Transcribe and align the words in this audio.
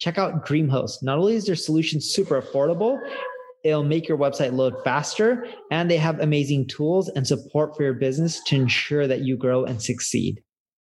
Check 0.00 0.16
out 0.16 0.46
DreamHost. 0.46 1.02
Not 1.02 1.18
only 1.18 1.34
is 1.34 1.44
their 1.44 1.54
solution 1.54 2.00
super 2.00 2.40
affordable, 2.40 2.98
it'll 3.64 3.84
make 3.84 4.08
your 4.08 4.16
website 4.16 4.54
load 4.54 4.74
faster, 4.82 5.46
and 5.70 5.90
they 5.90 5.98
have 5.98 6.18
amazing 6.20 6.68
tools 6.68 7.10
and 7.10 7.26
support 7.26 7.76
for 7.76 7.82
your 7.82 7.92
business 7.92 8.42
to 8.44 8.56
ensure 8.56 9.06
that 9.06 9.20
you 9.20 9.36
grow 9.36 9.62
and 9.64 9.82
succeed. 9.82 10.42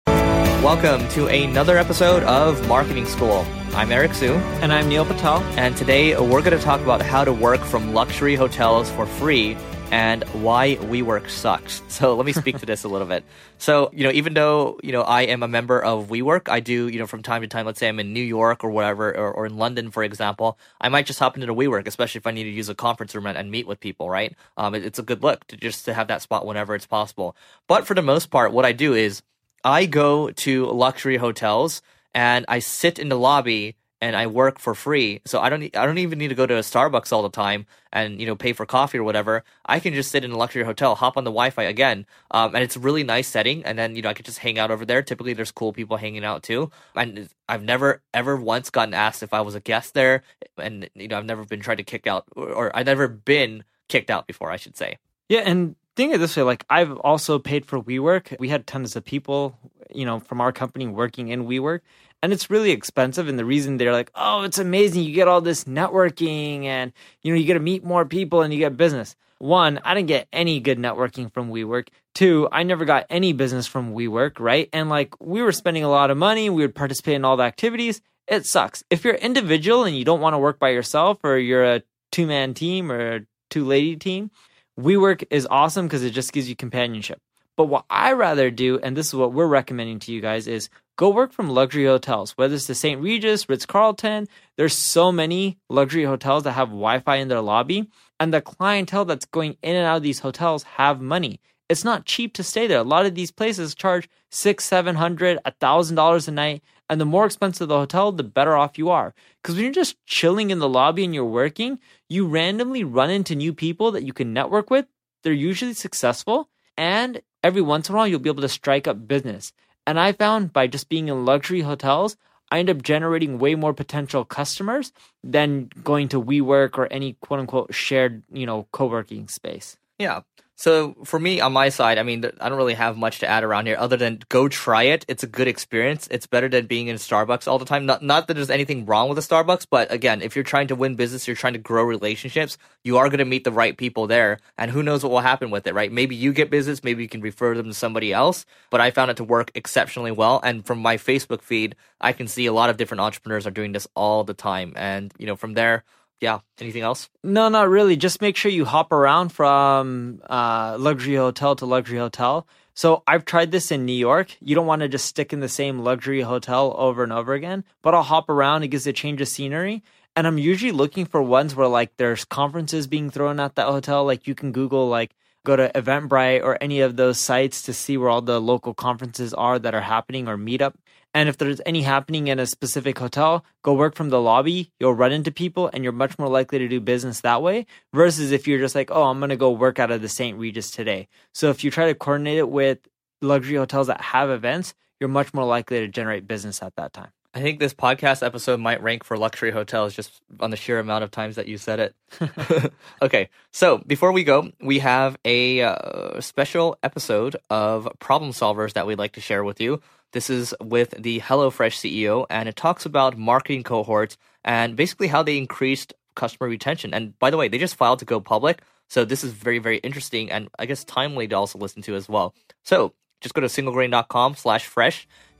Welcome 0.08 1.08
to 1.10 1.28
another 1.28 1.78
episode 1.78 2.24
of 2.24 2.68
Marketing 2.68 3.06
School. 3.06 3.46
I'm 3.76 3.92
Eric 3.92 4.16
Siu. 4.16 4.32
And 4.64 4.74
I'm 4.74 4.90
Neil 4.90 5.06
Patel. 5.06 5.38
And 5.56 5.78
today 5.78 6.20
we're 6.20 6.42
going 6.42 6.58
to 6.58 6.64
talk 6.64 6.82
about 6.82 7.04
how 7.04 7.24
to 7.24 7.32
work 7.32 7.62
from 7.62 7.94
luxury 7.94 8.34
hotels 8.34 8.90
for 8.90 9.06
free 9.06 9.56
and 9.96 10.26
why 10.44 10.76
WeWork 10.76 11.30
sucks. 11.30 11.82
So 11.96 12.18
let 12.18 12.26
me 12.26 12.34
speak 12.34 12.58
to 12.60 12.66
this 12.66 12.84
a 12.84 12.90
little 12.90 13.08
bit. 13.08 13.24
So, 13.58 13.90
you 13.94 14.04
know, 14.04 14.12
even 14.12 14.34
though, 14.34 14.78
you 14.84 14.92
know, 14.92 15.04
I 15.04 15.22
am 15.22 15.44
a 15.44 15.48
member 15.48 15.82
of 15.82 16.10
WeWork, 16.10 16.50
I 16.50 16.60
do, 16.60 16.90
you 16.90 17.00
know, 17.00 17.08
from 17.08 17.24
time 17.24 17.42
to 17.42 17.48
time, 17.48 17.66
let's 17.66 17.80
say 17.80 17.88
I'm 17.88 18.02
in 18.02 18.12
New 18.12 18.20
York 18.22 18.66
or 18.66 18.70
whatever, 18.70 19.16
or, 19.16 19.32
or 19.32 19.46
in 19.46 19.56
London, 19.56 19.92
for 19.92 20.04
example, 20.04 20.60
I 20.82 20.90
might 20.90 21.06
just 21.06 21.20
hop 21.20 21.36
into 21.36 21.48
the 21.48 21.54
WeWork, 21.54 21.88
especially 21.88 22.20
if 22.20 22.28
I 22.28 22.32
need 22.32 22.44
to 22.44 22.50
use 22.50 22.68
a 22.68 22.76
conference 22.76 23.16
room 23.16 23.28
and, 23.28 23.38
and 23.38 23.50
meet 23.50 23.66
with 23.66 23.80
people, 23.80 24.10
right? 24.10 24.36
Um, 24.58 24.76
it, 24.76 24.84
it's 24.84 25.00
a 25.00 25.04
good 25.04 25.24
look 25.24 25.48
to 25.48 25.56
just 25.56 25.86
to 25.86 25.94
have 25.94 26.10
that 26.10 26.22
spot 26.22 26.46
whenever 26.46 26.76
it's 26.76 26.86
possible. 26.86 27.38
But 27.66 27.88
for 27.88 27.94
the 27.94 28.02
most 28.02 28.30
part, 28.30 28.52
what 28.52 28.66
I 28.66 28.74
do 28.74 28.94
is 28.94 29.22
I 29.64 29.86
go 29.86 30.32
to 30.32 30.66
luxury 30.66 31.16
hotels 31.16 31.82
and 32.14 32.44
I 32.50 32.60
sit 32.60 33.00
in 33.00 33.08
the 33.08 33.18
lobby 33.18 33.78
and 34.06 34.16
I 34.16 34.28
work 34.28 34.60
for 34.60 34.76
free. 34.76 35.22
So 35.26 35.40
I 35.40 35.50
don't 35.50 35.64
I 35.76 35.84
don't 35.88 35.98
even 35.98 36.20
need 36.20 36.28
to 36.28 36.36
go 36.36 36.46
to 36.46 36.58
a 36.58 36.60
Starbucks 36.60 37.12
all 37.12 37.24
the 37.24 37.30
time 37.30 37.66
and 37.92 38.20
you 38.20 38.28
know 38.28 38.36
pay 38.36 38.54
for 38.54 38.64
coffee 38.64 39.00
or 39.00 39.04
whatever. 39.04 39.44
I 39.66 39.80
can 39.80 39.96
just 39.96 40.12
sit 40.12 40.24
in 40.24 40.30
a 40.30 40.38
luxury 40.38 40.64
hotel, 40.64 40.94
hop 40.94 41.18
on 41.18 41.24
the 41.24 41.32
Wi-Fi 41.32 41.64
again, 41.64 42.06
um, 42.30 42.54
and 42.54 42.64
it's 42.64 42.76
a 42.76 42.80
really 42.80 43.04
nice 43.04 43.28
setting. 43.28 43.66
And 43.66 43.80
then 43.80 43.96
you 43.96 44.04
know 44.04 44.10
I 44.10 44.14
could 44.14 44.26
just 44.26 44.38
hang 44.38 44.60
out 44.60 44.70
over 44.70 44.86
there. 44.86 45.02
Typically, 45.02 45.34
there's 45.34 45.52
cool 45.52 45.74
people 45.74 45.98
hanging 45.98 46.24
out 46.24 46.44
too. 46.44 46.70
And 46.94 47.28
I've 47.50 47.64
never 47.64 48.04
ever 48.14 48.36
once 48.38 48.70
gotten 48.70 48.94
asked 48.94 49.24
if 49.24 49.34
I 49.34 49.42
was 49.42 49.56
a 49.56 49.60
guest 49.60 49.96
there, 49.96 50.22
and 50.56 50.88
you 50.94 51.08
know 51.08 51.18
I've 51.18 51.26
never 51.26 51.44
been 51.44 51.62
tried 51.62 51.80
to 51.80 51.84
kick 51.84 52.06
out 52.06 52.26
or, 52.36 52.50
or 52.50 52.78
I've 52.78 52.86
never 52.86 53.08
been 53.08 53.64
kicked 53.88 54.12
out 54.12 54.28
before, 54.28 54.52
I 54.52 54.58
should 54.58 54.78
say. 54.78 55.00
Yeah, 55.30 55.40
and 55.40 55.76
think 55.96 56.14
of 56.14 56.20
this 56.20 56.38
way 56.38 56.44
like 56.44 56.64
I've 56.70 56.96
also 56.98 57.40
paid 57.40 57.66
for 57.66 57.82
WeWork. 57.82 58.38
We 58.40 58.50
had 58.50 58.68
tons 58.68 58.96
of 58.96 59.04
people, 59.04 59.58
you 59.96 60.06
know, 60.06 60.20
from 60.20 60.42
our 60.42 60.52
company 60.52 60.88
working 60.88 61.30
in 61.30 61.46
WeWork 61.46 61.82
and 62.26 62.34
it's 62.34 62.50
really 62.50 62.72
expensive 62.72 63.28
and 63.28 63.38
the 63.38 63.46
reason 63.46 63.78
they're 63.78 63.94
like 63.94 64.12
oh 64.16 64.42
it's 64.42 64.58
amazing 64.58 65.04
you 65.04 65.14
get 65.14 65.28
all 65.28 65.42
this 65.42 65.66
networking 65.66 66.64
and 66.64 66.92
you 67.22 67.32
know 67.32 67.38
you 67.38 67.46
get 67.46 67.54
to 67.54 67.60
meet 67.60 67.84
more 67.84 68.04
people 68.04 68.42
and 68.42 68.52
you 68.52 68.60
get 68.60 68.76
business. 68.76 69.16
One 69.38 69.80
i 69.84 69.94
didn't 69.94 70.08
get 70.08 70.28
any 70.34 70.60
good 70.60 70.80
networking 70.80 71.32
from 71.32 71.52
WeWork. 71.52 71.90
Two 72.16 72.48
i 72.52 72.64
never 72.64 72.84
got 72.84 73.06
any 73.12 73.34
business 73.34 73.68
from 73.68 73.94
WeWork 73.94 74.40
right? 74.40 74.70
And 74.74 74.90
like 74.90 75.20
we 75.22 75.44
were 75.44 75.52
spending 75.52 75.84
a 75.84 75.90
lot 75.90 76.10
of 76.10 76.18
money 76.18 76.50
we 76.50 76.64
would 76.64 76.74
participate 76.74 77.16
in 77.16 77.26
all 77.26 77.38
the 77.38 77.44
activities. 77.44 78.02
It 78.28 78.48
sucks. 78.48 78.84
If 78.90 79.04
you're 79.04 79.14
individual 79.14 79.84
and 79.84 79.96
you 79.96 80.04
don't 80.04 80.22
want 80.22 80.34
to 80.34 80.40
work 80.40 80.58
by 80.58 80.70
yourself 80.70 81.20
or 81.24 81.38
you're 81.38 81.64
a 81.64 81.84
two 82.12 82.26
man 82.26 82.56
team 82.56 82.92
or 82.92 83.28
two 83.52 83.66
lady 83.66 83.98
team 83.98 84.32
WeWork 84.80 85.26
is 85.30 85.48
awesome 85.52 85.86
because 85.86 86.04
it 86.04 86.10
just 86.10 86.34
gives 86.34 86.50
you 86.50 86.56
companionship 86.56 87.22
but 87.58 87.66
what 87.66 87.86
I 87.90 88.14
rather 88.14 88.52
do, 88.52 88.80
and 88.80 88.96
this 88.96 89.08
is 89.08 89.16
what 89.16 89.34
we're 89.34 89.48
recommending 89.48 90.00
to 90.00 90.12
you 90.12 90.22
guys, 90.22 90.48
is 90.48 90.70
go 90.98 91.10
work 91.10 91.32
from 91.32 91.50
luxury 91.50 91.86
hotels, 91.86 92.32
whether 92.32 92.56
it's 92.56 92.68
the 92.68 92.76
St. 92.76 93.02
Regis, 93.02 93.48
Ritz 93.48 93.66
Carlton. 93.66 94.28
There's 94.58 94.78
so 94.78 95.12
many 95.12 95.58
luxury 95.70 96.04
hotels 96.04 96.44
that 96.44 96.54
have 96.54 96.70
Wi 96.70 97.00
Fi 97.00 97.18
in 97.18 97.28
their 97.28 97.42
lobby, 97.42 97.90
and 98.20 98.34
the 98.34 98.42
clientele 98.42 99.06
that's 99.06 99.26
going 99.26 99.58
in 99.62 99.76
and 99.76 99.86
out 99.86 99.98
of 99.98 100.04
these 100.04 100.20
hotels 100.20 100.64
have 100.64 101.02
money. 101.02 101.40
It's 101.68 101.84
not 101.84 102.06
cheap 102.06 102.34
to 102.34 102.44
stay 102.44 102.68
there. 102.68 102.80
A 102.80 102.84
lot 102.84 103.06
of 103.06 103.16
these 103.16 103.32
places 103.32 103.74
charge 103.74 104.08
six, 104.30 104.66
seven 104.66 104.96
hundred, 104.96 105.40
a 105.46 105.52
thousand 105.52 105.96
dollars 105.96 106.28
a 106.28 106.32
night, 106.32 106.62
and 106.90 107.02
the 107.02 107.06
more 107.06 107.26
expensive 107.26 107.68
the 107.68 107.78
hotel, 107.78 108.12
the 108.12 108.24
better 108.24 108.56
off 108.56 108.78
you 108.78 108.90
are. 108.90 109.14
Because 109.42 109.56
when 109.56 109.64
you're 109.64 109.74
just 109.74 109.98
chilling 110.06 110.52
in 110.52 110.60
the 110.60 110.70
lobby 110.70 111.04
and 111.04 111.16
you're 111.16 111.26
working, 111.26 111.80
you 112.08 112.28
randomly 112.28 112.84
run 112.84 113.10
into 113.10 113.36
new 113.36 113.54
people 113.54 113.92
that 113.92 114.04
you 114.04 114.14
can 114.14 114.34
network 114.34 114.70
with. 114.70 114.86
They're 115.24 115.34
usually 115.34 115.74
successful, 115.74 116.50
and 116.78 117.22
every 117.46 117.62
once 117.62 117.88
in 117.88 117.94
a 117.94 117.98
while 117.98 118.08
you'll 118.08 118.20
be 118.20 118.30
able 118.30 118.42
to 118.42 118.50
strike 118.50 118.88
up 118.88 119.08
business. 119.08 119.54
And 119.86 120.00
I 120.00 120.14
found 120.14 120.52
by 120.52 120.66
just 120.66 120.90
being 120.90 121.10
in 121.10 121.26
luxury 121.26 121.62
hotels, 121.62 122.18
I 122.50 122.58
end 122.58 122.72
up 122.72 122.82
generating 122.82 123.38
way 123.38 123.54
more 123.54 123.72
potential 123.72 124.26
customers 124.26 124.92
than 125.24 125.70
going 125.84 126.08
to 126.10 126.22
WeWork 126.22 126.76
or 126.80 126.92
any 126.92 127.14
quote 127.22 127.40
unquote 127.40 127.72
shared, 127.72 128.24
you 128.32 128.48
know, 128.48 128.68
co-working 128.72 129.28
space. 129.28 129.78
Yeah. 130.00 130.22
So 130.58 130.96
for 131.04 131.20
me 131.20 131.42
on 131.42 131.52
my 131.52 131.68
side, 131.68 131.98
I 131.98 132.04
mean, 132.04 132.24
I 132.40 132.48
don't 132.48 132.58
really 132.58 132.76
have 132.76 132.96
much 132.96 133.20
to 133.20 133.28
add 133.28 133.44
around 133.44 133.66
here 133.66 133.76
other 133.78 133.98
than 133.98 134.22
go 134.30 134.48
try 134.48 134.84
it. 134.84 135.04
It's 135.10 135.22
a 135.22 135.28
good 135.28 135.50
experience. 135.50 136.08
It's 136.10 136.28
better 136.28 136.48
than 136.48 136.66
being 136.66 136.88
in 136.88 136.96
Starbucks 136.96 137.46
all 137.46 137.60
the 137.60 137.66
time. 137.66 137.86
Not 137.86 138.02
not 138.02 138.28
that 138.28 138.36
there's 138.36 138.50
anything 138.50 138.86
wrong 138.86 139.10
with 139.10 139.18
a 139.18 139.22
Starbucks, 139.22 139.68
but 139.70 139.92
again, 139.92 140.22
if 140.22 140.34
you're 140.34 140.44
trying 140.46 140.68
to 140.68 140.76
win 140.76 140.96
business, 140.96 141.28
you're 141.28 141.36
trying 141.36 141.54
to 141.54 141.60
grow 141.60 141.84
relationships, 141.84 142.58
you 142.86 142.98
are 142.98 143.10
going 143.10 143.20
to 143.20 143.26
meet 143.26 143.44
the 143.44 143.52
right 143.52 143.78
people 143.78 144.08
there, 144.08 144.40
and 144.58 144.72
who 144.72 144.82
knows 144.82 145.04
what 145.04 145.12
will 145.12 145.20
happen 145.20 145.52
with 145.52 145.68
it, 145.68 145.74
right? 145.74 145.92
Maybe 145.92 146.16
you 146.16 146.32
get 146.32 146.50
business, 146.50 146.84
maybe 146.86 147.04
you 147.04 147.10
can 147.10 147.22
refer 147.22 147.54
them 147.56 147.68
to 147.68 147.74
somebody 147.74 148.14
else. 148.14 148.46
But 148.70 148.80
I 148.80 148.92
found 148.92 149.12
it 149.12 149.18
to 149.18 149.26
work 149.26 149.52
exceptionally 149.56 150.12
well, 150.12 150.40
and 150.42 150.66
from 150.66 150.80
my 150.80 150.96
Facebook 150.96 151.42
feed, 151.42 151.76
I 152.00 152.14
can 152.14 152.28
see 152.28 152.46
a 152.46 152.54
lot 152.54 152.70
of 152.70 152.78
different 152.78 153.02
entrepreneurs 153.02 153.46
are 153.46 153.52
doing 153.52 153.74
this 153.74 153.88
all 153.94 154.24
the 154.24 154.34
time, 154.34 154.72
and 154.78 155.14
you 155.18 155.26
know, 155.26 155.36
from 155.36 155.54
there 155.54 155.84
yeah. 156.22 156.40
Anything 156.60 156.84
else? 156.84 157.10
No, 157.24 157.50
not 157.50 157.70
really. 157.70 157.96
Just 157.96 158.22
make 158.22 158.38
sure 158.38 158.52
you 158.52 158.66
hop 158.66 158.92
around 158.92 159.30
from 159.30 160.22
uh, 160.30 160.78
luxury 160.80 161.16
hotel 161.16 161.56
to 161.58 161.66
luxury 161.66 161.98
hotel. 161.98 162.48
So 162.74 163.04
I've 163.08 163.26
tried 163.26 163.52
this 163.52 163.72
in 163.72 163.86
New 163.86 163.94
York. 163.94 164.36
You 164.42 164.56
don't 164.56 164.66
want 164.66 164.82
to 164.82 164.90
just 164.90 165.06
stick 165.06 165.32
in 165.32 165.40
the 165.40 165.50
same 165.50 165.80
luxury 165.80 166.22
hotel 166.22 166.74
over 166.78 167.04
and 167.04 167.14
over 167.14 167.34
again, 167.34 167.64
but 167.82 167.94
I'll 167.94 168.04
hop 168.04 168.30
around. 168.30 168.64
It 168.64 168.68
gives 168.68 168.86
a 168.86 168.94
change 168.94 169.22
of 169.22 169.30
scenery. 169.30 169.82
And 170.18 170.28
I'm 170.28 170.38
usually 170.38 170.72
looking 170.72 171.06
for 171.06 171.22
ones 171.22 171.56
where 171.56 171.68
like 171.68 171.96
there's 171.98 172.26
conferences 172.26 172.88
being 172.88 173.10
thrown 173.10 173.40
at 173.40 173.56
that 173.56 173.68
hotel. 173.68 174.06
Like 174.06 174.28
you 174.28 174.36
can 174.36 174.52
Google 174.52 174.88
like 174.88 175.16
go 175.46 175.56
to 175.56 175.72
Eventbrite 175.74 176.44
or 176.44 176.58
any 176.60 176.82
of 176.82 176.98
those 176.98 177.18
sites 177.18 177.62
to 177.62 177.74
see 177.74 177.96
where 177.96 178.10
all 178.10 178.22
the 178.22 178.42
local 178.42 178.74
conferences 178.74 179.34
are 179.34 179.58
that 179.60 179.74
are 179.74 179.82
happening 179.82 180.28
or 180.28 180.38
meetup. 180.38 180.74
And 181.14 181.30
if 181.30 181.38
there's 181.38 181.62
any 181.66 181.84
happening 181.84 182.28
in 182.28 182.40
a 182.40 182.46
specific 182.46 183.00
hotel, 183.00 183.46
go 183.64 183.74
work 183.74 183.96
from 183.96 184.10
the 184.10 184.20
lobby. 184.20 184.74
You'll 184.82 184.94
run 184.94 185.14
into 185.14 185.32
people 185.32 185.70
and 185.72 185.82
you're 185.82 185.94
much 185.94 186.20
more 186.20 186.28
likely 186.28 186.60
to 186.60 186.68
do 186.68 186.82
business 186.82 187.22
that 187.22 187.42
way 187.42 187.68
versus 187.94 188.34
if 188.34 188.50
you're 188.50 188.60
just 188.60 188.76
like, 188.76 188.92
oh, 188.92 189.04
I'm 189.04 189.20
going 189.20 189.30
to 189.30 189.38
go 189.38 189.52
work 189.52 189.80
out 189.80 189.92
of 189.92 190.02
the 190.02 190.10
St. 190.10 190.38
Regis 190.38 190.72
today. 190.72 191.08
So 191.34 191.50
if 191.50 191.64
you 191.64 191.72
try 191.72 191.86
to 191.86 191.96
coordinate 191.96 192.40
it 192.40 192.50
with 192.50 192.80
luxury 193.22 193.56
hotels 193.56 193.88
that 193.88 194.02
have 194.02 194.30
events, 194.30 194.74
you're 195.00 195.08
much 195.08 195.34
more 195.34 195.46
likely 195.46 195.80
to 195.80 195.88
generate 195.88 196.28
business 196.28 196.62
at 196.62 196.76
that 196.76 196.92
time. 196.92 197.15
I 197.36 197.42
think 197.42 197.60
this 197.60 197.74
podcast 197.74 198.26
episode 198.26 198.62
might 198.62 198.82
rank 198.82 199.04
for 199.04 199.18
luxury 199.18 199.52
hotels 199.52 199.94
just 199.94 200.22
on 200.40 200.52
the 200.52 200.58
sheer 200.58 200.80
amount 200.80 201.04
of 201.04 201.12
times 201.12 201.36
that 201.36 201.50
you 201.50 201.58
said 201.58 201.82
it. 201.82 201.96
okay, 203.02 203.28
so 203.52 203.80
before 203.80 204.14
we 204.14 204.24
go, 204.24 204.54
we 204.62 204.80
have 204.80 205.18
a 205.26 205.62
uh, 205.62 206.22
special 206.22 206.78
episode 206.82 207.36
of 207.50 207.90
Problem 208.00 208.32
Solvers 208.32 208.72
that 208.74 208.88
we'd 208.88 208.98
like 208.98 209.12
to 209.14 209.22
share 209.22 209.44
with 209.44 209.60
you. 209.60 209.82
This 210.14 210.30
is 210.30 210.54
with 210.64 210.92
the 210.98 211.20
HelloFresh 211.20 211.76
CEO, 211.76 212.26
and 212.30 212.48
it 212.48 212.56
talks 212.56 212.86
about 212.86 213.18
marketing 213.18 213.64
cohorts 213.64 214.16
and 214.46 214.78
basically 214.78 215.08
how 215.08 215.22
they 215.22 215.38
increased 215.38 215.94
customer 216.16 216.48
retention. 216.48 216.94
And 216.94 217.20
by 217.20 217.32
the 217.32 217.38
way, 217.38 217.50
they 217.50 217.58
just 217.58 217.76
filed 217.76 218.00
to 218.00 218.06
go 218.06 218.22
public. 218.22 218.62
So 218.88 219.04
this 219.04 219.26
is 219.26 219.34
very, 219.34 219.60
very 219.60 219.80
interesting 219.80 220.32
and 220.32 220.48
I 220.58 220.68
guess 220.68 220.86
timely 220.86 221.28
to 221.28 221.36
also 221.36 221.60
listen 221.60 221.82
to 221.82 221.96
as 221.96 222.08
well. 222.08 222.34
So 222.64 222.94
just 223.20 223.36
go 223.36 223.42
to 223.42 223.48
singlegrain.com 223.48 224.36
slash 224.36 224.66
fresh 224.66 225.08